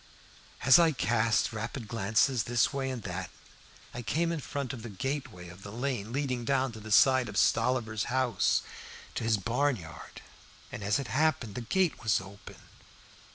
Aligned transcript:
As 0.63 0.79
I 0.79 0.93
cast 0.93 1.53
rapid 1.53 1.87
glances 1.87 2.45
this 2.45 2.73
way 2.73 2.89
and 2.89 3.03
that, 3.03 3.29
I 3.93 4.01
came 4.01 4.31
in 4.31 4.39
front 4.39 4.73
of 4.73 4.81
the 4.81 4.89
gateway 4.89 5.47
of 5.47 5.61
the 5.61 5.71
lane 5.71 6.11
leading 6.11 6.43
down 6.43 6.71
by 6.71 6.79
the 6.79 6.91
side 6.91 7.29
of 7.29 7.37
Stolliver's 7.37 8.05
house 8.05 8.63
to 9.13 9.23
his 9.23 9.37
barnyard. 9.37 10.23
As 10.71 10.97
it 10.97 11.05
happened, 11.09 11.53
the 11.53 11.61
gate 11.61 12.01
was 12.01 12.19
open. 12.19 12.57